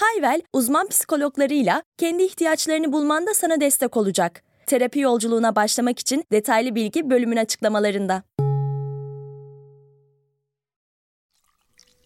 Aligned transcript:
Hayvel, 0.00 0.42
uzman 0.52 0.88
psikologlarıyla 0.88 1.82
kendi 1.98 2.22
ihtiyaçlarını 2.22 2.92
bulmanda 2.92 3.34
sana 3.34 3.60
destek 3.60 3.96
olacak. 3.96 4.42
Terapi 4.66 5.00
yolculuğuna 5.00 5.56
başlamak 5.56 5.98
için 5.98 6.24
detaylı 6.32 6.74
bilgi 6.74 7.10
bölümün 7.10 7.36
açıklamalarında. 7.36 8.22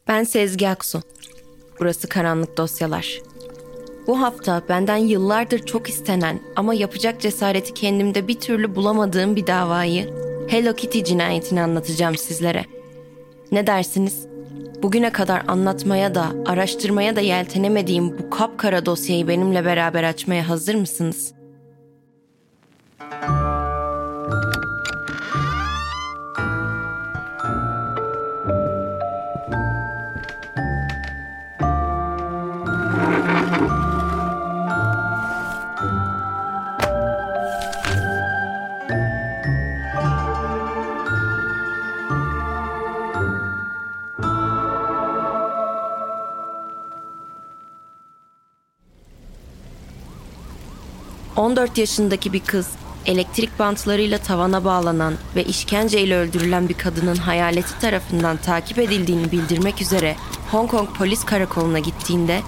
Ben 0.08 0.24
Sezgi 0.24 0.68
Aksu. 0.68 1.02
Burası 1.80 2.08
Karanlık 2.08 2.56
Dosyalar. 2.56 3.22
Bu 4.06 4.20
hafta 4.20 4.62
benden 4.68 4.96
yıllardır 4.96 5.58
çok 5.58 5.88
istenen 5.88 6.40
ama 6.56 6.74
yapacak 6.74 7.20
cesareti 7.20 7.74
kendimde 7.74 8.28
bir 8.28 8.40
türlü 8.40 8.74
bulamadığım 8.74 9.36
bir 9.36 9.46
davayı 9.46 10.14
Hello 10.48 10.74
Kitty 10.74 11.02
cinayetini 11.02 11.62
anlatacağım 11.62 12.16
sizlere. 12.16 12.64
Ne 13.52 13.66
dersiniz? 13.66 14.33
Bugüne 14.82 15.12
kadar 15.12 15.42
anlatmaya 15.48 16.14
da, 16.14 16.32
araştırmaya 16.46 17.16
da 17.16 17.20
yeltenemediğim 17.20 18.18
bu 18.18 18.30
kapkara 18.30 18.86
dosyayı 18.86 19.28
benimle 19.28 19.64
beraber 19.64 20.04
açmaya 20.04 20.48
hazır 20.48 20.74
mısınız? 20.74 21.34
14 51.36 51.78
yaşındaki 51.78 52.32
bir 52.32 52.40
kız, 52.40 52.68
elektrik 53.06 53.58
bantlarıyla 53.58 54.18
tavana 54.18 54.64
bağlanan 54.64 55.14
ve 55.36 55.44
işkenceyle 55.44 56.16
öldürülen 56.16 56.68
bir 56.68 56.74
kadının 56.74 57.16
hayaleti 57.16 57.78
tarafından 57.80 58.36
takip 58.36 58.78
edildiğini 58.78 59.32
bildirmek 59.32 59.82
üzere 59.82 60.16
Hong 60.50 60.70
Kong 60.70 60.88
polis 60.98 61.24
karakoluna 61.24 61.78
gittiğinde 61.78 62.40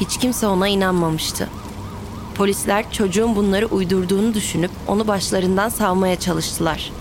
hiç 0.00 0.18
kimse 0.18 0.46
ona 0.46 0.68
inanmamıştı. 0.68 1.48
Polisler 2.34 2.92
çocuğun 2.92 3.36
bunları 3.36 3.66
uydurduğunu 3.66 4.34
düşünüp 4.34 4.70
onu 4.88 5.08
başlarından 5.08 5.68
savmaya 5.68 6.20
çalıştılar. 6.20 6.92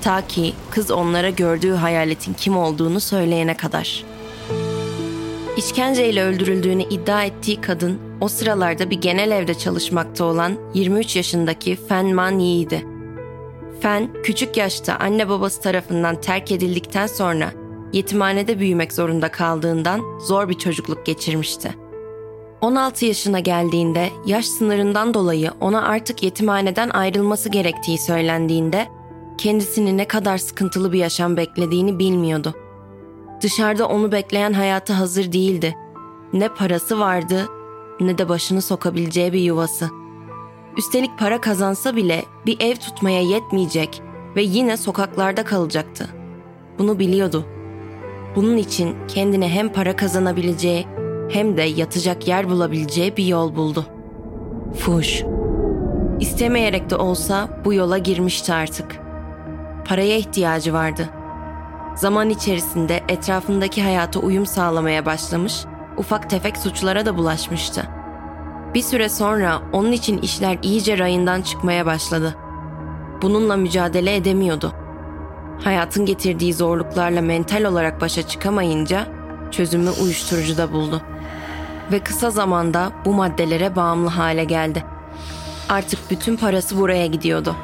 Ta 0.00 0.26
ki 0.26 0.54
kız 0.70 0.90
onlara 0.90 1.30
gördüğü 1.30 1.72
hayaletin 1.72 2.34
kim 2.34 2.56
olduğunu 2.56 3.00
söyleyene 3.00 3.56
kadar. 3.56 4.04
İşkenceyle 5.56 6.24
öldürüldüğünü 6.24 6.82
iddia 6.82 7.24
ettiği 7.24 7.60
kadın 7.60 8.07
o 8.20 8.28
sıralarda 8.28 8.90
bir 8.90 9.00
genel 9.00 9.30
evde 9.30 9.54
çalışmakta 9.54 10.24
olan 10.24 10.52
23 10.74 11.16
yaşındaki 11.16 11.76
Fen 11.76 12.14
Man 12.14 12.38
Yi'ydi. 12.38 12.86
Fen, 13.80 14.08
küçük 14.24 14.56
yaşta 14.56 14.96
anne 14.96 15.28
babası 15.28 15.60
tarafından 15.60 16.20
terk 16.20 16.52
edildikten 16.52 17.06
sonra 17.06 17.52
yetimhanede 17.92 18.58
büyümek 18.58 18.92
zorunda 18.92 19.30
kaldığından 19.30 20.18
zor 20.20 20.48
bir 20.48 20.58
çocukluk 20.58 21.06
geçirmişti. 21.06 21.74
16 22.60 23.04
yaşına 23.04 23.40
geldiğinde 23.40 24.08
yaş 24.26 24.46
sınırından 24.46 25.14
dolayı 25.14 25.50
ona 25.60 25.82
artık 25.82 26.22
yetimhaneden 26.22 26.90
ayrılması 26.90 27.48
gerektiği 27.48 27.98
söylendiğinde 27.98 28.88
kendisini 29.38 29.96
ne 29.96 30.04
kadar 30.04 30.38
sıkıntılı 30.38 30.92
bir 30.92 30.98
yaşam 30.98 31.36
beklediğini 31.36 31.98
bilmiyordu. 31.98 32.54
Dışarıda 33.42 33.88
onu 33.88 34.12
bekleyen 34.12 34.52
hayata 34.52 34.98
hazır 34.98 35.32
değildi. 35.32 35.76
Ne 36.32 36.48
parası 36.48 37.00
vardı 37.00 37.46
ne 38.00 38.18
de 38.18 38.28
başını 38.28 38.62
sokabileceği 38.62 39.32
bir 39.32 39.40
yuvası. 39.40 39.90
Üstelik 40.76 41.18
para 41.18 41.40
kazansa 41.40 41.96
bile 41.96 42.24
bir 42.46 42.60
ev 42.60 42.76
tutmaya 42.76 43.20
yetmeyecek 43.20 44.02
ve 44.36 44.42
yine 44.42 44.76
sokaklarda 44.76 45.44
kalacaktı. 45.44 46.08
Bunu 46.78 46.98
biliyordu. 46.98 47.46
Bunun 48.36 48.56
için 48.56 48.96
kendine 49.08 49.48
hem 49.48 49.72
para 49.72 49.96
kazanabileceği 49.96 50.86
hem 51.30 51.56
de 51.56 51.62
yatacak 51.62 52.28
yer 52.28 52.48
bulabileceği 52.48 53.16
bir 53.16 53.24
yol 53.24 53.56
buldu. 53.56 53.86
Fuş. 54.74 55.22
İstemeyerek 56.20 56.90
de 56.90 56.96
olsa 56.96 57.48
bu 57.64 57.74
yola 57.74 57.98
girmişti 57.98 58.52
artık. 58.52 59.00
Paraya 59.84 60.16
ihtiyacı 60.16 60.72
vardı. 60.72 61.08
Zaman 61.94 62.30
içerisinde 62.30 63.00
etrafındaki 63.08 63.82
hayata 63.82 64.20
uyum 64.20 64.46
sağlamaya 64.46 65.06
başlamış 65.06 65.64
ufak 65.98 66.30
tefek 66.30 66.56
suçlara 66.56 67.06
da 67.06 67.16
bulaşmıştı. 67.16 67.88
Bir 68.74 68.82
süre 68.82 69.08
sonra 69.08 69.62
onun 69.72 69.92
için 69.92 70.18
işler 70.18 70.58
iyice 70.62 70.98
rayından 70.98 71.42
çıkmaya 71.42 71.86
başladı. 71.86 72.36
Bununla 73.22 73.56
mücadele 73.56 74.16
edemiyordu. 74.16 74.72
Hayatın 75.64 76.06
getirdiği 76.06 76.54
zorluklarla 76.54 77.22
mental 77.22 77.64
olarak 77.64 78.00
başa 78.00 78.22
çıkamayınca 78.22 79.06
çözümü 79.50 79.90
uyuşturucuda 80.02 80.72
buldu. 80.72 81.02
Ve 81.92 81.98
kısa 81.98 82.30
zamanda 82.30 82.92
bu 83.04 83.12
maddelere 83.12 83.76
bağımlı 83.76 84.08
hale 84.08 84.44
geldi. 84.44 84.84
Artık 85.68 86.10
bütün 86.10 86.36
parası 86.36 86.78
buraya 86.78 87.06
gidiyordu. 87.06 87.56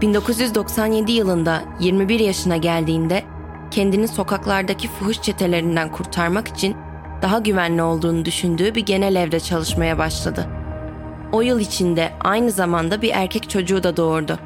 1997 0.00 1.12
yılında 1.12 1.62
21 1.80 2.20
yaşına 2.20 2.56
geldiğinde 2.56 3.24
kendini 3.70 4.08
sokaklardaki 4.08 4.88
fuhuş 4.88 5.22
çetelerinden 5.22 5.92
kurtarmak 5.92 6.48
için 6.48 6.76
daha 7.22 7.38
güvenli 7.38 7.82
olduğunu 7.82 8.24
düşündüğü 8.24 8.74
bir 8.74 8.86
genel 8.86 9.14
evde 9.14 9.40
çalışmaya 9.40 9.98
başladı. 9.98 10.46
O 11.32 11.40
yıl 11.40 11.60
içinde 11.60 12.12
aynı 12.24 12.50
zamanda 12.50 13.02
bir 13.02 13.10
erkek 13.14 13.50
çocuğu 13.50 13.82
da 13.82 13.96
doğurdu. 13.96 14.38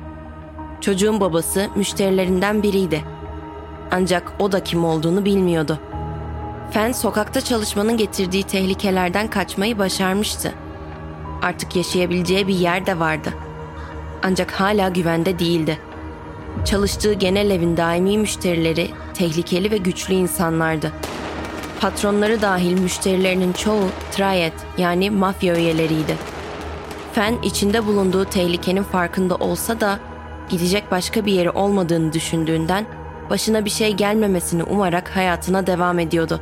Çocuğun 0.81 1.21
babası 1.21 1.69
müşterilerinden 1.77 2.63
biriydi. 2.63 3.05
Ancak 3.91 4.33
o 4.39 4.53
da 4.53 4.65
kim 4.65 4.85
olduğunu 4.85 5.25
bilmiyordu. 5.25 5.79
Fen 6.71 6.93
sokakta 6.93 7.41
çalışmanın 7.41 7.97
getirdiği 7.97 8.43
tehlikelerden 8.43 9.29
kaçmayı 9.29 9.79
başarmıştı. 9.79 10.53
Artık 11.43 11.77
yaşayabileceği 11.77 12.49
bir 12.49 12.55
yer 12.55 12.87
de 12.87 12.99
vardı. 12.99 13.31
Ancak 14.23 14.53
hala 14.53 14.89
güvende 14.89 15.39
değildi. 15.39 15.79
Çalıştığı 16.65 17.13
genel 17.13 17.51
evin 17.51 17.77
daimi 17.77 18.19
müşterileri 18.19 18.91
tehlikeli 19.15 19.71
ve 19.71 19.77
güçlü 19.77 20.15
insanlardı. 20.15 20.93
Patronları 21.81 22.43
dahil 22.43 22.81
müşterilerinin 22.81 23.53
çoğu 23.53 23.89
triad 24.13 24.53
yani 24.79 25.11
mafya 25.11 25.57
üyeleriydi. 25.57 26.17
Fen 27.13 27.35
içinde 27.43 27.87
bulunduğu 27.87 28.25
tehlikenin 28.25 28.83
farkında 28.83 29.37
olsa 29.37 29.81
da 29.81 29.99
gidecek 30.49 30.91
başka 30.91 31.27
bir 31.27 31.33
yeri 31.33 31.51
olmadığını 31.51 32.13
düşündüğünden 32.13 32.87
başına 33.31 33.65
bir 33.65 33.71
şey 33.71 33.93
gelmemesini 33.93 34.63
umarak 34.63 35.17
hayatına 35.17 35.67
devam 35.67 35.99
ediyordu. 35.99 36.41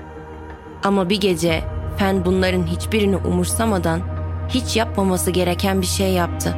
Ama 0.84 1.09
bir 1.09 1.21
gece 1.21 1.65
Fen 1.99 2.25
bunların 2.25 2.66
hiçbirini 2.66 3.17
umursamadan 3.17 4.00
hiç 4.49 4.76
yapmaması 4.76 5.31
gereken 5.31 5.81
bir 5.81 5.87
şey 5.87 6.12
yaptı. 6.12 6.55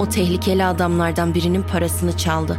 O 0.00 0.08
tehlikeli 0.08 0.64
adamlardan 0.64 1.34
birinin 1.34 1.62
parasını 1.62 2.16
çaldı. 2.16 2.58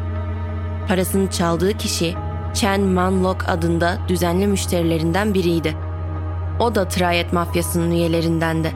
Parasını 0.87 1.29
çaldığı 1.31 1.77
kişi 1.77 2.15
Chen 2.57 2.81
Manlok 2.81 3.49
adında 3.49 3.97
düzenli 4.07 4.47
müşterilerinden 4.47 5.33
biriydi. 5.33 5.77
O 6.59 6.75
da 6.75 6.87
Triad 6.87 7.33
mafyasının 7.33 7.91
üyelerindendi. 7.91 8.73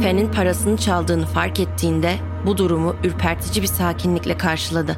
Fen'in 0.00 0.32
parasını 0.32 0.76
çaldığını 0.76 1.26
fark 1.26 1.60
ettiğinde 1.60 2.14
bu 2.46 2.58
durumu 2.58 2.96
ürpertici 3.04 3.62
bir 3.62 3.66
sakinlikle 3.66 4.36
karşıladı. 4.36 4.96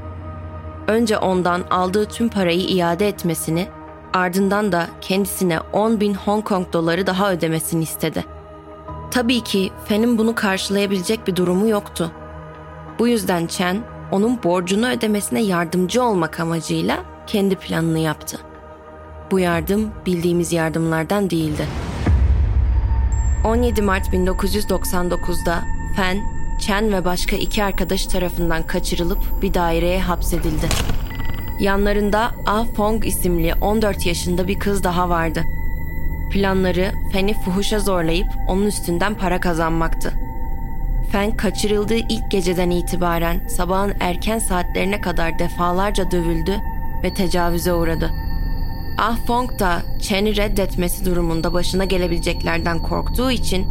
Önce 0.86 1.18
ondan 1.18 1.64
aldığı 1.70 2.04
tüm 2.04 2.28
parayı 2.28 2.60
iade 2.60 3.08
etmesini, 3.08 3.68
ardından 4.14 4.72
da 4.72 4.86
kendisine 5.00 5.60
10 5.60 6.00
bin 6.00 6.14
Hong 6.14 6.44
Kong 6.44 6.72
doları 6.72 7.06
daha 7.06 7.32
ödemesini 7.32 7.82
istedi. 7.82 8.24
Tabii 9.10 9.40
ki 9.40 9.70
Fen'in 9.84 10.18
bunu 10.18 10.34
karşılayabilecek 10.34 11.26
bir 11.26 11.36
durumu 11.36 11.68
yoktu. 11.68 12.10
Bu 12.98 13.08
yüzden 13.08 13.46
Chen, 13.46 13.82
onun 14.12 14.42
borcunu 14.42 14.88
ödemesine 14.88 15.42
yardımcı 15.42 16.02
olmak 16.02 16.40
amacıyla 16.40 17.15
kendi 17.26 17.56
planını 17.56 17.98
yaptı. 17.98 18.38
Bu 19.30 19.38
yardım 19.38 19.90
bildiğimiz 20.06 20.52
yardımlardan 20.52 21.30
değildi. 21.30 21.66
17 23.44 23.82
Mart 23.82 24.08
1999'da 24.08 25.64
Fen, 25.96 26.18
Chen 26.60 26.92
ve 26.92 27.04
başka 27.04 27.36
iki 27.36 27.64
arkadaş 27.64 28.06
tarafından 28.06 28.62
kaçırılıp 28.62 29.42
bir 29.42 29.54
daireye 29.54 30.00
hapsedildi. 30.00 30.68
Yanlarında 31.60 32.30
Ah 32.46 32.66
Fong 32.76 33.06
isimli 33.06 33.54
14 33.60 34.06
yaşında 34.06 34.48
bir 34.48 34.58
kız 34.58 34.84
daha 34.84 35.08
vardı. 35.08 35.42
Planları 36.30 36.92
Fen'i 37.12 37.34
fuhuşa 37.34 37.78
zorlayıp 37.78 38.28
onun 38.48 38.66
üstünden 38.66 39.14
para 39.14 39.40
kazanmaktı. 39.40 40.12
Fen 41.12 41.36
kaçırıldığı 41.36 41.96
ilk 41.96 42.30
geceden 42.30 42.70
itibaren 42.70 43.48
sabahın 43.48 43.94
erken 44.00 44.38
saatlerine 44.38 45.00
kadar 45.00 45.38
defalarca 45.38 46.10
dövüldü 46.10 46.60
ve 47.06 47.14
tecavüze 47.14 47.72
uğradı. 47.72 48.10
Ah 48.98 49.16
Fong 49.26 49.58
da 49.58 49.82
Chen'i 50.02 50.36
reddetmesi 50.36 51.04
durumunda 51.04 51.52
başına 51.52 51.84
gelebileceklerden 51.84 52.82
korktuğu 52.82 53.30
için 53.30 53.66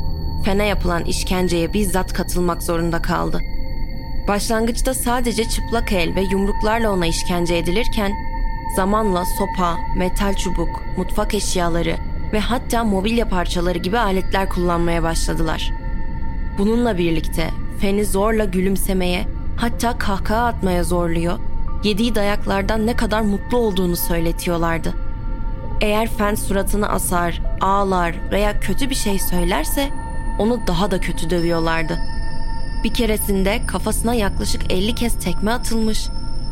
Fen'e 0.46 0.66
yapılan 0.66 1.06
işkenceye 1.06 1.74
bizzat 1.74 2.14
katılmak 2.14 2.64
zorunda 2.64 3.02
kaldı. 3.02 3.42
Başlangıçta 4.28 4.94
sadece 4.94 5.50
çıplak 5.50 5.92
el 5.92 6.16
ve 6.16 6.22
yumruklarla 6.22 6.92
ona 6.92 7.06
işkence 7.06 7.58
edilirken 7.58 8.12
zamanla 8.76 9.24
sopa, 9.26 9.78
metal 9.98 10.34
çubuk, 10.34 10.84
mutfak 10.98 11.34
eşyaları 11.34 11.96
ve 12.34 12.40
hatta 12.40 12.84
mobilya 12.84 13.30
parçaları 13.30 13.78
gibi 13.78 14.00
aletler 14.00 14.50
kullanmaya 14.50 15.04
başladılar. 15.04 15.72
Bununla 16.58 16.98
birlikte 16.98 17.50
Fen'i 17.80 18.06
zorla 18.06 18.46
gülümsemeye, 18.46 19.26
hatta 19.58 19.98
kahkaha 19.98 20.46
atmaya 20.46 20.84
zorluyor, 20.84 21.40
yediği 21.86 22.16
dayaklardan 22.16 22.88
ne 22.88 22.96
kadar 22.96 23.22
mutlu 23.22 23.58
olduğunu 23.58 23.96
söyletiyorlardı. 23.96 24.94
Eğer 25.82 26.10
Fen 26.10 26.36
suratını 26.36 26.90
asar, 26.90 27.42
ağlar 27.62 28.16
veya 28.32 28.60
kötü 28.60 28.90
bir 28.90 28.96
şey 28.96 29.20
söylerse 29.20 29.90
onu 30.40 30.60
daha 30.68 30.92
da 30.92 31.00
kötü 31.00 31.30
dövüyorlardı. 31.30 32.00
Bir 32.84 32.94
keresinde 32.94 33.62
kafasına 33.68 34.14
yaklaşık 34.14 34.74
50 34.74 34.96
kez 34.96 35.20
tekme 35.20 35.52
atılmış, 35.52 36.08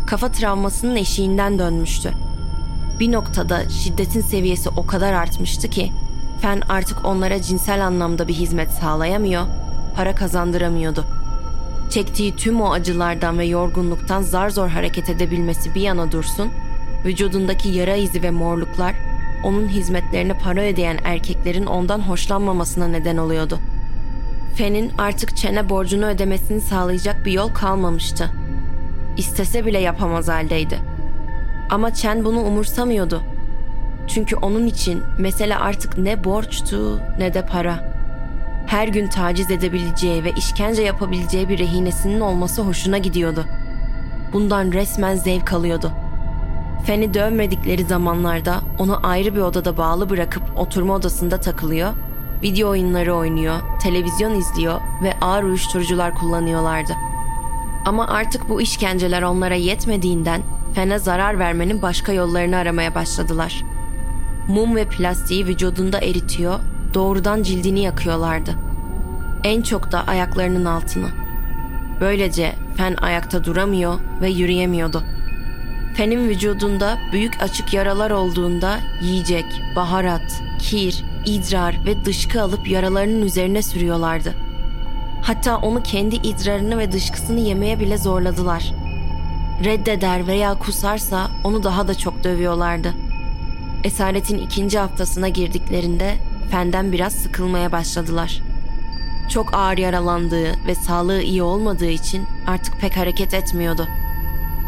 kafa 0.07 0.31
travmasının 0.31 0.95
eşiğinden 0.95 1.59
dönmüştü. 1.59 2.13
Bir 2.99 3.11
noktada 3.11 3.69
şiddetin 3.69 4.21
seviyesi 4.21 4.69
o 4.69 4.85
kadar 4.85 5.13
artmıştı 5.13 5.69
ki 5.69 5.91
Fen 6.41 6.61
artık 6.69 7.05
onlara 7.05 7.41
cinsel 7.41 7.85
anlamda 7.85 8.27
bir 8.27 8.33
hizmet 8.33 8.71
sağlayamıyor, 8.71 9.43
para 9.95 10.15
kazandıramıyordu. 10.15 11.22
Çektiği 11.89 12.35
tüm 12.35 12.61
o 12.61 12.71
acılardan 12.71 13.39
ve 13.39 13.45
yorgunluktan 13.45 14.21
zar 14.21 14.49
zor 14.49 14.67
hareket 14.67 15.09
edebilmesi 15.09 15.75
bir 15.75 15.81
yana 15.81 16.11
dursun, 16.11 16.51
vücudundaki 17.05 17.69
yara 17.69 17.95
izi 17.95 18.23
ve 18.23 18.31
morluklar 18.31 18.95
onun 19.43 19.67
hizmetlerine 19.67 20.33
para 20.33 20.61
ödeyen 20.61 20.99
erkeklerin 21.03 21.65
ondan 21.65 21.99
hoşlanmamasına 21.99 22.87
neden 22.87 23.17
oluyordu. 23.17 23.59
Fen'in 24.55 24.91
artık 24.97 25.37
çene 25.37 25.69
borcunu 25.69 26.05
ödemesini 26.05 26.61
sağlayacak 26.61 27.25
bir 27.25 27.31
yol 27.31 27.49
kalmamıştı. 27.53 28.31
İstese 29.17 29.65
bile 29.65 29.79
yapamaz 29.79 30.27
haldeydi. 30.27 30.79
Ama 31.69 31.93
Chen 31.93 32.25
bunu 32.25 32.39
umursamıyordu. 32.39 33.21
Çünkü 34.07 34.35
onun 34.35 34.67
için 34.67 35.03
mesele 35.17 35.55
artık 35.55 35.97
ne 35.97 36.23
borçtu 36.23 36.99
ne 37.19 37.33
de 37.33 37.45
para. 37.45 37.92
Her 38.73 38.87
gün 38.87 39.07
taciz 39.07 39.51
edebileceği 39.51 40.23
ve 40.23 40.31
işkence 40.31 40.81
yapabileceği 40.81 41.49
bir 41.49 41.59
rehinesinin 41.59 42.19
olması 42.19 42.61
hoşuna 42.61 42.97
gidiyordu. 42.97 43.45
Bundan 44.33 44.71
resmen 44.71 45.15
zevk 45.15 45.53
alıyordu. 45.53 45.91
Fen'i 46.85 47.13
dövmedikleri 47.13 47.83
zamanlarda 47.83 48.61
onu 48.79 48.99
ayrı 49.03 49.35
bir 49.35 49.39
odada 49.39 49.77
bağlı 49.77 50.09
bırakıp 50.09 50.43
oturma 50.55 50.93
odasında 50.93 51.39
takılıyor, 51.39 51.93
video 52.43 52.69
oyunları 52.69 53.15
oynuyor, 53.15 53.55
televizyon 53.81 54.35
izliyor 54.35 54.81
ve 55.03 55.13
ağır 55.21 55.43
uyuşturucular 55.43 56.15
kullanıyorlardı. 56.15 56.93
Ama 57.85 58.07
artık 58.07 58.49
bu 58.49 58.61
işkenceler 58.61 59.21
onlara 59.21 59.55
yetmediğinden 59.55 60.41
Fen'e 60.75 60.99
zarar 60.99 61.39
vermenin 61.39 61.81
başka 61.81 62.11
yollarını 62.11 62.57
aramaya 62.57 62.95
başladılar. 62.95 63.63
Mum 64.47 64.75
ve 64.75 64.85
plastiği 64.85 65.45
vücudunda 65.47 65.99
eritiyor, 65.99 66.59
doğrudan 66.93 67.43
cildini 67.43 67.79
yakıyorlardı. 67.79 68.55
En 69.43 69.61
çok 69.61 69.91
da 69.91 70.07
ayaklarının 70.07 70.65
altını. 70.65 71.07
Böylece 72.01 72.55
Fen 72.77 72.95
ayakta 73.01 73.43
duramıyor 73.43 73.99
ve 74.21 74.29
yürüyemiyordu. 74.29 75.03
Fen'in 75.95 76.29
vücudunda 76.29 76.97
büyük 77.11 77.41
açık 77.41 77.73
yaralar 77.73 78.11
olduğunda 78.11 78.79
yiyecek, 79.01 79.45
baharat, 79.75 80.41
kir, 80.59 81.03
idrar 81.25 81.85
ve 81.85 82.05
dışkı 82.05 82.41
alıp 82.41 82.67
yaralarının 82.67 83.21
üzerine 83.21 83.61
sürüyorlardı. 83.61 84.33
Hatta 85.21 85.57
onu 85.57 85.83
kendi 85.83 86.15
idrarını 86.15 86.77
ve 86.77 86.91
dışkısını 86.91 87.39
yemeye 87.39 87.79
bile 87.79 87.97
zorladılar. 87.97 88.73
Reddeder 89.63 90.27
veya 90.27 90.59
kusarsa 90.59 91.27
onu 91.43 91.63
daha 91.63 91.87
da 91.87 91.95
çok 91.95 92.23
dövüyorlardı. 92.23 92.93
Esaretin 93.83 94.37
ikinci 94.37 94.79
haftasına 94.79 95.29
girdiklerinde 95.29 96.15
Fen'den 96.51 96.91
biraz 96.91 97.13
sıkılmaya 97.13 97.71
başladılar. 97.71 98.41
Çok 99.29 99.53
ağır 99.53 99.77
yaralandığı 99.77 100.67
ve 100.67 100.75
sağlığı 100.75 101.21
iyi 101.21 101.43
olmadığı 101.43 101.89
için 101.89 102.27
artık 102.47 102.79
pek 102.79 102.97
hareket 102.97 103.33
etmiyordu. 103.33 103.87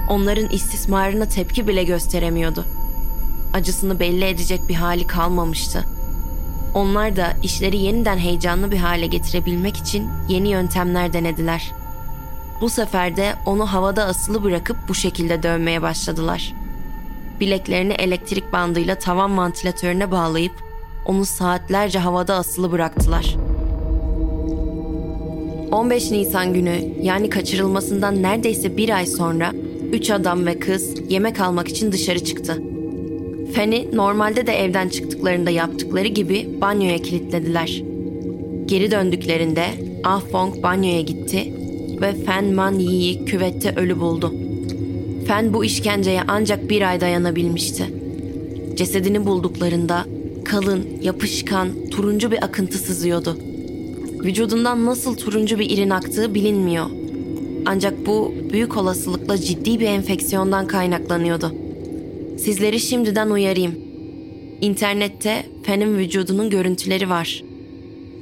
Onların 0.09 0.49
istismarına 0.49 1.25
tepki 1.25 1.67
bile 1.67 1.83
gösteremiyordu. 1.83 2.65
Acısını 3.53 3.99
belli 3.99 4.25
edecek 4.25 4.61
bir 4.69 4.75
hali 4.75 5.07
kalmamıştı. 5.07 5.85
Onlar 6.73 7.15
da 7.15 7.33
işleri 7.43 7.77
yeniden 7.77 8.17
heyecanlı 8.17 8.71
bir 8.71 8.77
hale 8.77 9.07
getirebilmek 9.07 9.77
için 9.77 10.09
yeni 10.29 10.49
yöntemler 10.49 11.13
denediler. 11.13 11.71
Bu 12.61 12.69
sefer 12.69 13.15
de 13.15 13.33
onu 13.45 13.73
havada 13.73 14.05
asılı 14.05 14.43
bırakıp 14.43 14.77
bu 14.87 14.95
şekilde 14.95 15.43
dövmeye 15.43 15.81
başladılar. 15.81 16.53
Bileklerini 17.39 17.93
elektrik 17.93 18.53
bandıyla 18.53 18.95
tavan 18.99 19.37
vantilatörüne 19.37 20.11
bağlayıp 20.11 20.63
onu 21.05 21.25
saatlerce 21.25 21.99
havada 21.99 22.35
asılı 22.35 22.71
bıraktılar. 22.71 23.35
15 25.71 26.11
Nisan 26.11 26.53
günü 26.53 26.93
yani 27.01 27.29
kaçırılmasından 27.29 28.23
neredeyse 28.23 28.77
bir 28.77 28.89
ay 28.89 29.05
sonra 29.05 29.51
üç 29.91 30.11
adam 30.11 30.45
ve 30.45 30.59
kız 30.59 31.11
yemek 31.11 31.39
almak 31.39 31.67
için 31.67 31.91
dışarı 31.91 32.23
çıktı. 32.23 32.61
Fen'i 33.53 33.89
normalde 33.93 34.47
de 34.47 34.53
evden 34.53 34.89
çıktıklarında 34.89 35.49
yaptıkları 35.49 36.07
gibi 36.07 36.49
banyoya 36.61 36.97
kilitlediler. 36.97 37.83
Geri 38.65 38.91
döndüklerinde 38.91 39.65
Ah 40.03 40.21
Fong 40.31 40.63
banyoya 40.63 41.01
gitti 41.01 41.53
ve 42.01 42.13
Fen 42.13 42.45
Man 42.45 42.73
Yi'yi 42.73 43.25
küvette 43.25 43.75
ölü 43.75 43.99
buldu. 43.99 44.33
Fen 45.27 45.53
bu 45.53 45.65
işkenceye 45.65 46.21
ancak 46.27 46.69
bir 46.69 46.89
ay 46.89 47.01
dayanabilmişti. 47.01 47.85
Cesedini 48.75 49.25
bulduklarında 49.25 50.05
kalın, 50.45 50.87
yapışkan, 51.01 51.89
turuncu 51.89 52.31
bir 52.31 52.43
akıntı 52.43 52.77
sızıyordu. 52.77 53.37
Vücudundan 54.23 54.85
nasıl 54.85 55.17
turuncu 55.17 55.59
bir 55.59 55.69
irin 55.69 55.89
aktığı 55.89 56.33
bilinmiyor. 56.33 56.85
Ancak 57.65 58.05
bu 58.05 58.33
büyük 58.51 58.77
olasılıkla 58.77 59.37
ciddi 59.37 59.79
bir 59.79 59.85
enfeksiyondan 59.85 60.67
kaynaklanıyordu. 60.67 61.55
Sizleri 62.37 62.79
şimdiden 62.79 63.29
uyarayım. 63.29 63.75
İnternette 64.61 65.45
Fen'in 65.63 65.97
vücudunun 65.97 66.49
görüntüleri 66.49 67.09
var. 67.09 67.43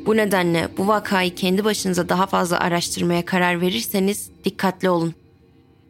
Bu 0.06 0.18
nedenle 0.18 0.70
bu 0.78 0.88
vakayı 0.88 1.36
kendi 1.36 1.64
başınıza 1.66 2.10
daha 2.10 2.26
fazla 2.26 2.60
araştırmaya 2.60 3.26
karar 3.26 3.62
verirseniz 3.62 4.30
dikkatli 4.44 4.90
olun. 4.90 5.14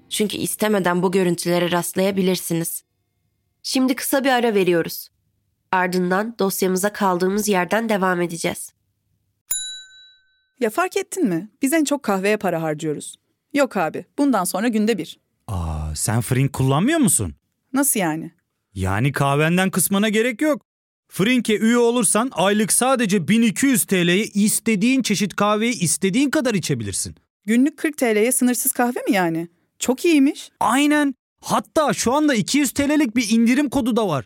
Çünkü 0.09 0.37
istemeden 0.37 1.03
bu 1.03 1.11
görüntülere 1.11 1.71
rastlayabilirsiniz. 1.71 2.83
Şimdi 3.63 3.95
kısa 3.95 4.23
bir 4.23 4.29
ara 4.29 4.55
veriyoruz. 4.55 5.12
Ardından 5.73 6.35
dosyamıza 6.39 6.93
kaldığımız 6.93 7.47
yerden 7.47 7.89
devam 7.89 8.21
edeceğiz. 8.21 8.73
Ya 10.59 10.69
fark 10.69 10.97
ettin 10.97 11.25
mi? 11.25 11.49
Biz 11.61 11.73
en 11.73 11.83
çok 11.83 12.03
kahveye 12.03 12.37
para 12.37 12.61
harcıyoruz. 12.61 13.15
Yok 13.53 13.77
abi, 13.77 14.05
bundan 14.17 14.43
sonra 14.43 14.67
günde 14.67 14.97
bir. 14.97 15.19
Aa, 15.47 15.95
sen 15.95 16.21
Frink 16.21 16.53
kullanmıyor 16.53 16.99
musun? 16.99 17.35
Nasıl 17.73 17.99
yani? 17.99 18.31
Yani 18.73 19.11
kahvenden 19.11 19.71
kısmına 19.71 20.09
gerek 20.09 20.41
yok. 20.41 20.61
Frink'e 21.07 21.57
üye 21.57 21.77
olursan 21.77 22.31
aylık 22.33 22.73
sadece 22.73 23.27
1200 23.27 23.85
TL'ye 23.85 24.23
istediğin 24.23 25.01
çeşit 25.01 25.35
kahveyi 25.35 25.79
istediğin 25.79 26.29
kadar 26.29 26.53
içebilirsin. 26.53 27.15
Günlük 27.45 27.77
40 27.77 27.97
TL'ye 27.97 28.31
sınırsız 28.31 28.71
kahve 28.71 28.99
mi 28.99 29.11
yani? 29.11 29.47
Çok 29.79 30.05
iyiymiş. 30.05 30.49
Aynen. 30.59 31.15
Hatta 31.41 31.93
şu 31.93 32.13
anda 32.13 32.35
200 32.35 32.71
TL'lik 32.71 33.15
bir 33.15 33.29
indirim 33.29 33.69
kodu 33.69 33.95
da 33.95 34.07
var. 34.07 34.25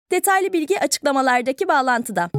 Detaylı 0.11 0.53
bilgi 0.53 0.79
açıklamalardaki 0.79 1.67
bağlantıda. 1.67 2.29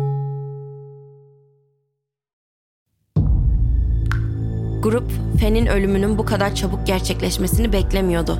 Grup, 4.82 5.10
Fen'in 5.40 5.66
ölümünün 5.66 6.18
bu 6.18 6.24
kadar 6.24 6.54
çabuk 6.54 6.86
gerçekleşmesini 6.86 7.72
beklemiyordu. 7.72 8.38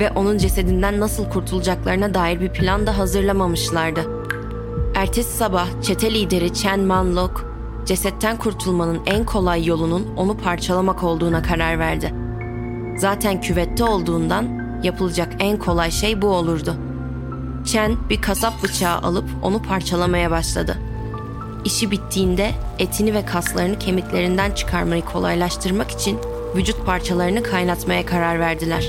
Ve 0.00 0.10
onun 0.10 0.38
cesedinden 0.38 1.00
nasıl 1.00 1.30
kurtulacaklarına 1.30 2.14
dair 2.14 2.40
bir 2.40 2.52
plan 2.52 2.86
da 2.86 2.98
hazırlamamışlardı. 2.98 4.00
Ertesi 4.94 5.36
sabah 5.36 5.82
çete 5.82 6.14
lideri 6.14 6.54
Chen 6.54 6.80
Manlok, 6.80 7.54
cesetten 7.86 8.36
kurtulmanın 8.36 9.00
en 9.06 9.24
kolay 9.24 9.66
yolunun 9.66 10.16
onu 10.16 10.36
parçalamak 10.36 11.02
olduğuna 11.02 11.42
karar 11.42 11.78
verdi. 11.78 12.14
Zaten 12.96 13.40
küvette 13.40 13.84
olduğundan 13.84 14.62
yapılacak 14.82 15.32
en 15.40 15.58
kolay 15.58 15.90
şey 15.90 16.22
bu 16.22 16.26
olurdu. 16.26 16.91
Chen 17.64 17.96
bir 18.10 18.20
kasap 18.20 18.62
bıçağı 18.62 18.98
alıp 18.98 19.24
onu 19.42 19.62
parçalamaya 19.62 20.30
başladı. 20.30 20.78
İşi 21.64 21.90
bittiğinde 21.90 22.50
etini 22.78 23.14
ve 23.14 23.24
kaslarını 23.24 23.78
kemiklerinden 23.78 24.50
çıkarmayı 24.50 25.04
kolaylaştırmak 25.04 25.90
için 25.90 26.18
vücut 26.56 26.86
parçalarını 26.86 27.42
kaynatmaya 27.42 28.06
karar 28.06 28.40
verdiler. 28.40 28.86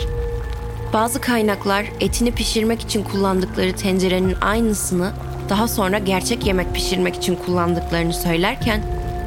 Bazı 0.93 1.21
kaynaklar 1.21 1.85
etini 1.99 2.31
pişirmek 2.31 2.81
için 2.81 3.03
kullandıkları 3.03 3.75
tencerenin 3.75 4.35
aynısını 4.41 5.11
daha 5.49 5.67
sonra 5.67 5.97
gerçek 5.99 6.45
yemek 6.45 6.73
pişirmek 6.73 7.15
için 7.15 7.35
kullandıklarını 7.35 8.13
söylerken 8.13 8.83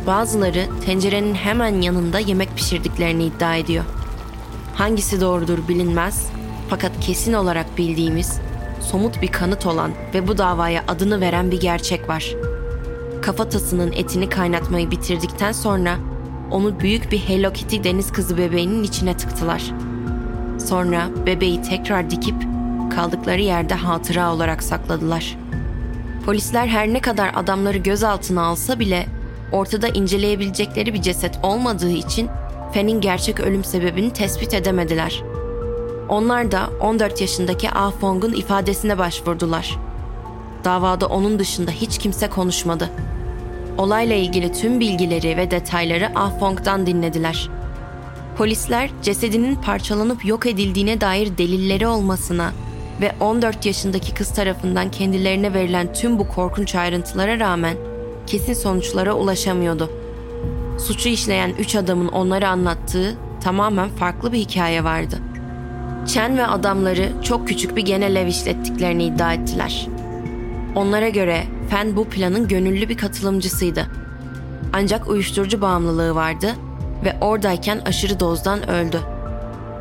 bazıları 0.06 0.66
tencerenin 0.86 1.34
hemen 1.34 1.80
yanında 1.80 2.18
yemek 2.18 2.56
pişirdiklerini 2.56 3.24
iddia 3.24 3.56
ediyor. 3.56 3.84
Hangisi 4.74 5.20
doğrudur 5.20 5.68
bilinmez 5.68 6.26
fakat 6.70 7.00
kesin 7.00 7.32
olarak 7.32 7.78
bildiğimiz 7.78 8.40
somut 8.86 9.22
bir 9.22 9.28
kanıt 9.28 9.66
olan 9.66 9.90
ve 10.14 10.28
bu 10.28 10.38
davaya 10.38 10.84
adını 10.88 11.20
veren 11.20 11.50
bir 11.50 11.60
gerçek 11.60 12.08
var. 12.08 12.34
Kafatasının 13.22 13.92
etini 13.92 14.28
kaynatmayı 14.28 14.90
bitirdikten 14.90 15.52
sonra 15.52 15.96
onu 16.50 16.80
büyük 16.80 17.12
bir 17.12 17.18
Hello 17.18 17.52
Kitty 17.52 17.76
deniz 17.84 18.12
kızı 18.12 18.38
bebeğinin 18.38 18.82
içine 18.82 19.16
tıktılar. 19.16 19.62
Sonra 20.66 21.08
bebeği 21.26 21.62
tekrar 21.62 22.10
dikip 22.10 22.36
kaldıkları 22.94 23.40
yerde 23.40 23.74
hatıra 23.74 24.32
olarak 24.34 24.62
sakladılar. 24.62 25.36
Polisler 26.26 26.66
her 26.66 26.88
ne 26.88 27.00
kadar 27.00 27.30
adamları 27.34 27.78
gözaltına 27.78 28.42
alsa 28.42 28.78
bile 28.78 29.06
ortada 29.52 29.88
inceleyebilecekleri 29.88 30.94
bir 30.94 31.02
ceset 31.02 31.38
olmadığı 31.42 31.90
için 31.90 32.28
Fen'in 32.72 33.00
gerçek 33.00 33.40
ölüm 33.40 33.64
sebebini 33.64 34.12
tespit 34.12 34.54
edemediler. 34.54 35.22
Onlar 36.08 36.52
da 36.52 36.70
14 36.80 37.20
yaşındaki 37.20 37.70
Ah 37.70 37.92
Fong'un 37.92 38.32
ifadesine 38.32 38.98
başvurdular. 38.98 39.78
Davada 40.64 41.06
onun 41.06 41.38
dışında 41.38 41.70
hiç 41.70 41.98
kimse 41.98 42.28
konuşmadı. 42.28 42.90
Olayla 43.78 44.16
ilgili 44.16 44.52
tüm 44.52 44.80
bilgileri 44.80 45.36
ve 45.36 45.50
detayları 45.50 46.12
Ah 46.14 46.38
Fong'dan 46.38 46.86
dinlediler. 46.86 47.48
Polisler 48.38 48.90
cesedinin 49.02 49.54
parçalanıp 49.54 50.24
yok 50.24 50.46
edildiğine 50.46 51.00
dair 51.00 51.38
delilleri 51.38 51.86
olmasına 51.86 52.52
ve 53.00 53.12
14 53.20 53.66
yaşındaki 53.66 54.14
kız 54.14 54.34
tarafından 54.34 54.90
kendilerine 54.90 55.54
verilen 55.54 55.92
tüm 55.92 56.18
bu 56.18 56.28
korkunç 56.28 56.74
ayrıntılara 56.74 57.38
rağmen 57.38 57.76
kesin 58.26 58.54
sonuçlara 58.54 59.14
ulaşamıyordu. 59.14 59.90
Suçu 60.78 61.08
işleyen 61.08 61.54
üç 61.58 61.74
adamın 61.74 62.08
onları 62.08 62.48
anlattığı 62.48 63.14
tamamen 63.40 63.88
farklı 63.88 64.32
bir 64.32 64.38
hikaye 64.38 64.84
vardı. 64.84 65.18
Chen 66.06 66.38
ve 66.38 66.46
adamları 66.46 67.12
çok 67.22 67.48
küçük 67.48 67.76
bir 67.76 67.82
genel 67.82 68.16
ev 68.16 68.26
işlettiklerini 68.26 69.04
iddia 69.04 69.32
ettiler. 69.32 69.86
Onlara 70.74 71.08
göre 71.08 71.42
Fen 71.70 71.96
bu 71.96 72.08
planın 72.08 72.48
gönüllü 72.48 72.88
bir 72.88 72.96
katılımcısıydı. 72.96 73.86
Ancak 74.72 75.08
uyuşturucu 75.08 75.60
bağımlılığı 75.60 76.14
vardı 76.14 76.54
ve 77.04 77.16
oradayken 77.20 77.78
aşırı 77.86 78.20
dozdan 78.20 78.70
öldü. 78.70 79.00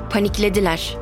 Paniklediler 0.10 0.98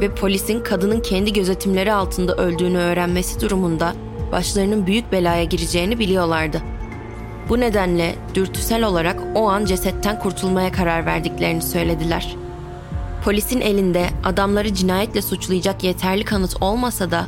ve 0.00 0.14
polisin 0.14 0.62
kadının 0.62 1.00
kendi 1.00 1.32
gözetimleri 1.32 1.92
altında 1.92 2.36
öldüğünü 2.36 2.78
öğrenmesi 2.78 3.40
durumunda 3.40 3.92
başlarının 4.32 4.86
büyük 4.86 5.12
belaya 5.12 5.44
gireceğini 5.44 5.98
biliyorlardı. 5.98 6.62
Bu 7.48 7.60
nedenle 7.60 8.14
dürtüsel 8.34 8.84
olarak 8.84 9.20
o 9.34 9.48
an 9.48 9.64
cesetten 9.64 10.18
kurtulmaya 10.18 10.72
karar 10.72 11.06
verdiklerini 11.06 11.62
söylediler. 11.62 12.36
Polisin 13.24 13.60
elinde 13.60 14.06
adamları 14.24 14.74
cinayetle 14.74 15.22
suçlayacak 15.22 15.84
yeterli 15.84 16.24
kanıt 16.24 16.62
olmasa 16.62 17.10
da 17.10 17.26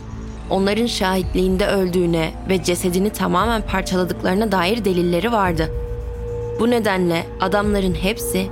onların 0.51 0.87
şahitliğinde 0.87 1.67
öldüğüne 1.67 2.33
ve 2.49 2.65
cesedini 2.65 3.11
tamamen 3.11 3.63
parçaladıklarına 3.63 4.53
dair 4.53 4.85
delilleri 4.85 5.33
vardı. 5.33 5.71
Bu 6.61 6.71
nedenle 6.71 7.27
adamların 7.41 7.95
hepsi 7.95 8.47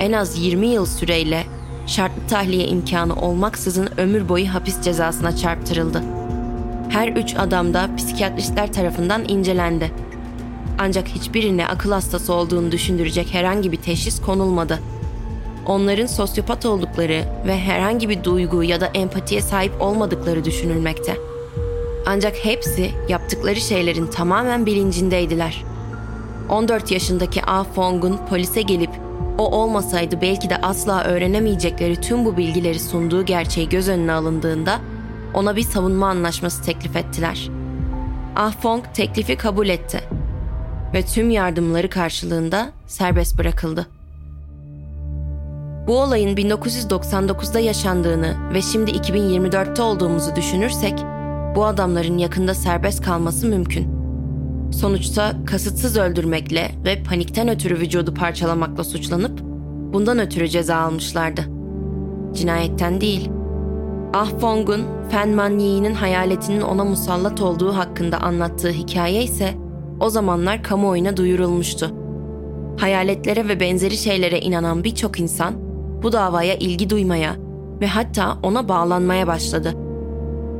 en 0.00 0.12
az 0.12 0.38
20 0.38 0.66
yıl 0.66 0.86
süreyle 0.86 1.44
şartlı 1.86 2.26
tahliye 2.28 2.66
imkanı 2.66 3.14
olmaksızın 3.14 3.88
ömür 3.96 4.28
boyu 4.28 4.54
hapis 4.54 4.82
cezasına 4.82 5.36
çarptırıldı. 5.36 6.02
Her 6.88 7.08
üç 7.08 7.36
adam 7.36 7.74
da 7.74 7.88
psikiyatristler 7.96 8.72
tarafından 8.72 9.28
incelendi. 9.28 9.92
Ancak 10.78 11.08
hiçbirine 11.08 11.66
akıl 11.66 11.92
hastası 11.92 12.34
olduğunu 12.34 12.72
düşündürecek 12.72 13.34
herhangi 13.34 13.72
bir 13.72 13.76
teşhis 13.76 14.20
konulmadı. 14.20 14.78
Onların 15.66 16.06
sosyopat 16.06 16.66
oldukları 16.66 17.24
ve 17.46 17.58
herhangi 17.58 18.08
bir 18.08 18.24
duygu 18.24 18.62
ya 18.62 18.80
da 18.80 18.86
empatiye 18.86 19.40
sahip 19.40 19.82
olmadıkları 19.82 20.44
düşünülmekte. 20.44 21.16
Ancak 22.06 22.44
hepsi 22.44 22.90
yaptıkları 23.08 23.60
şeylerin 23.60 24.06
tamamen 24.06 24.66
bilincindeydiler. 24.66 25.64
14 26.48 26.90
yaşındaki 26.90 27.42
Ah 27.46 27.64
Fong'un 27.74 28.18
polise 28.28 28.62
gelip 28.62 28.90
o 29.38 29.50
olmasaydı 29.50 30.20
belki 30.20 30.50
de 30.50 30.56
asla 30.56 31.04
öğrenemeyecekleri 31.04 32.00
tüm 32.00 32.24
bu 32.24 32.36
bilgileri 32.36 32.80
sunduğu 32.80 33.24
gerçeği 33.24 33.68
göz 33.68 33.88
önüne 33.88 34.12
alındığında 34.12 34.78
ona 35.34 35.56
bir 35.56 35.62
savunma 35.62 36.06
anlaşması 36.08 36.62
teklif 36.62 36.96
ettiler. 36.96 37.48
Ah 38.36 38.52
Fong 38.62 38.84
teklifi 38.94 39.36
kabul 39.36 39.68
etti 39.68 40.00
ve 40.94 41.02
tüm 41.02 41.30
yardımları 41.30 41.90
karşılığında 41.90 42.70
serbest 42.86 43.38
bırakıldı. 43.38 43.95
Bu 45.86 46.00
olayın 46.00 46.36
1999'da 46.36 47.60
yaşandığını 47.60 48.34
ve 48.54 48.62
şimdi 48.62 48.90
2024'te 48.90 49.82
olduğumuzu 49.82 50.36
düşünürsek 50.36 50.94
bu 51.56 51.64
adamların 51.64 52.18
yakında 52.18 52.54
serbest 52.54 53.02
kalması 53.02 53.46
mümkün. 53.46 53.88
Sonuçta 54.72 55.32
kasıtsız 55.46 55.96
öldürmekle 55.96 56.70
ve 56.84 57.02
panikten 57.02 57.48
ötürü 57.48 57.80
vücudu 57.80 58.14
parçalamakla 58.14 58.84
suçlanıp 58.84 59.40
bundan 59.92 60.18
ötürü 60.18 60.48
ceza 60.48 60.76
almışlardı. 60.76 61.40
Cinayetten 62.34 63.00
değil. 63.00 63.30
Ah 64.14 64.30
Fong'un 64.40 64.84
Fen 65.10 65.28
Man 65.28 65.58
Yi'nin 65.58 65.94
hayaletinin 65.94 66.60
ona 66.60 66.84
musallat 66.84 67.40
olduğu 67.40 67.76
hakkında 67.76 68.18
anlattığı 68.18 68.70
hikaye 68.70 69.22
ise 69.22 69.54
o 70.00 70.10
zamanlar 70.10 70.62
kamuoyuna 70.62 71.16
duyurulmuştu. 71.16 71.90
Hayaletlere 72.78 73.48
ve 73.48 73.60
benzeri 73.60 73.96
şeylere 73.96 74.40
inanan 74.40 74.84
birçok 74.84 75.20
insan 75.20 75.65
bu 76.06 76.12
davaya 76.12 76.54
ilgi 76.54 76.90
duymaya 76.90 77.36
ve 77.80 77.86
hatta 77.86 78.38
ona 78.42 78.68
bağlanmaya 78.68 79.26
başladı. 79.26 79.74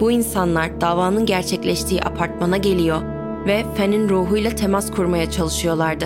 Bu 0.01 0.11
insanlar 0.11 0.81
davanın 0.81 1.27
gerçekleştiği 1.27 2.03
apartmana 2.03 2.57
geliyor 2.57 3.03
ve 3.47 3.65
Fen'in 3.75 4.09
ruhuyla 4.09 4.51
temas 4.51 4.91
kurmaya 4.91 5.31
çalışıyorlardı. 5.31 6.05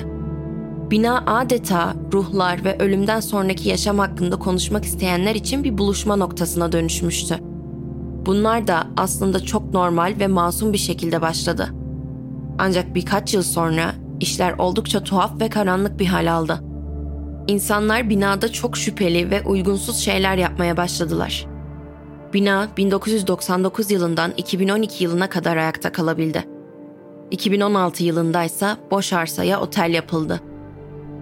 Bina 0.90 1.22
adeta 1.26 1.94
ruhlar 2.12 2.64
ve 2.64 2.78
ölümden 2.78 3.20
sonraki 3.20 3.68
yaşam 3.68 3.98
hakkında 3.98 4.36
konuşmak 4.36 4.84
isteyenler 4.84 5.34
için 5.34 5.64
bir 5.64 5.78
buluşma 5.78 6.16
noktasına 6.16 6.72
dönüşmüştü. 6.72 7.38
Bunlar 8.26 8.66
da 8.66 8.86
aslında 8.96 9.40
çok 9.40 9.74
normal 9.74 10.14
ve 10.20 10.26
masum 10.26 10.72
bir 10.72 10.78
şekilde 10.78 11.22
başladı. 11.22 11.68
Ancak 12.58 12.94
birkaç 12.94 13.34
yıl 13.34 13.42
sonra 13.42 13.92
işler 14.20 14.52
oldukça 14.58 15.04
tuhaf 15.04 15.40
ve 15.40 15.48
karanlık 15.48 16.00
bir 16.00 16.06
hal 16.06 16.32
aldı. 16.32 16.69
İnsanlar 17.48 18.10
binada 18.10 18.52
çok 18.52 18.76
şüpheli 18.76 19.30
ve 19.30 19.42
uygunsuz 19.42 19.96
şeyler 19.96 20.36
yapmaya 20.36 20.76
başladılar. 20.76 21.46
Bina 22.32 22.68
1999 22.76 23.90
yılından 23.90 24.32
2012 24.36 25.04
yılına 25.04 25.28
kadar 25.28 25.56
ayakta 25.56 25.92
kalabildi. 25.92 26.44
2016 27.30 28.04
yılında 28.04 28.44
ise 28.44 28.66
boş 28.90 29.12
arsaya 29.12 29.60
otel 29.60 29.94
yapıldı. 29.94 30.40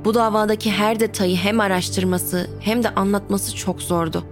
Bu 0.04 0.14
davadaki 0.14 0.70
her 0.70 1.00
detayı 1.00 1.36
hem 1.36 1.60
araştırması 1.60 2.50
hem 2.60 2.82
de 2.82 2.90
anlatması 2.94 3.56
çok 3.56 3.82
zordu. 3.82 4.24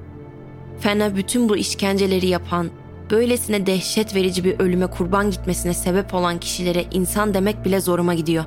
Fena 0.81 1.17
bütün 1.17 1.49
bu 1.49 1.57
işkenceleri 1.57 2.27
yapan, 2.27 2.71
böylesine 3.11 3.67
dehşet 3.67 4.15
verici 4.15 4.45
bir 4.45 4.61
ölüme 4.61 4.87
kurban 4.87 5.31
gitmesine 5.31 5.75
sebep 5.75 6.15
olan 6.15 6.41
kişilere 6.41 6.85
insan 6.93 7.35
demek 7.35 7.65
bile 7.65 7.81
zoruma 7.81 8.15
gidiyor. 8.15 8.45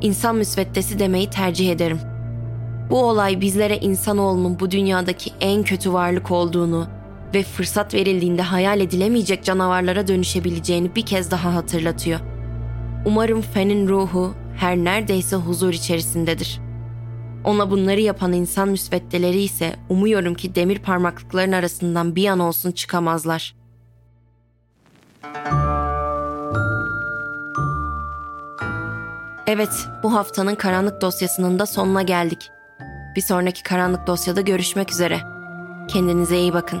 İnsan 0.00 0.36
müsveddesi 0.36 0.98
demeyi 0.98 1.30
tercih 1.30 1.72
ederim. 1.72 2.15
Bu 2.90 3.04
olay 3.04 3.40
bizlere 3.40 3.78
insanoğlunun 3.78 4.60
bu 4.60 4.70
dünyadaki 4.70 5.32
en 5.40 5.62
kötü 5.62 5.92
varlık 5.92 6.30
olduğunu 6.30 6.86
ve 7.34 7.42
fırsat 7.42 7.94
verildiğinde 7.94 8.42
hayal 8.42 8.80
edilemeyecek 8.80 9.44
canavarlara 9.44 10.08
dönüşebileceğini 10.08 10.94
bir 10.94 11.06
kez 11.06 11.30
daha 11.30 11.54
hatırlatıyor. 11.54 12.20
Umarım 13.04 13.40
Fen'in 13.40 13.88
ruhu 13.88 14.34
her 14.56 14.76
neredeyse 14.76 15.36
huzur 15.36 15.72
içerisindedir. 15.72 16.60
Ona 17.44 17.70
bunları 17.70 18.00
yapan 18.00 18.32
insan 18.32 18.68
müsveddeleri 18.68 19.42
ise 19.42 19.76
umuyorum 19.88 20.34
ki 20.34 20.54
demir 20.54 20.78
parmaklıkların 20.78 21.52
arasından 21.52 22.16
bir 22.16 22.28
an 22.28 22.38
olsun 22.38 22.72
çıkamazlar. 22.72 23.54
Evet, 29.46 29.86
bu 30.02 30.14
haftanın 30.14 30.54
karanlık 30.54 31.00
dosyasının 31.00 31.58
da 31.58 31.66
sonuna 31.66 32.02
geldik. 32.02 32.50
Bir 33.16 33.20
sonraki 33.20 33.62
karanlık 33.62 34.06
dosyada 34.06 34.40
görüşmek 34.40 34.92
üzere. 34.92 35.20
Kendinize 35.88 36.38
iyi 36.38 36.52
bakın. 36.52 36.80